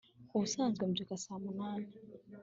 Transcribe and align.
ubusanzwe 0.35 0.83
mbyuka 0.89 1.15
saa 1.23 1.39
munani 1.43 1.87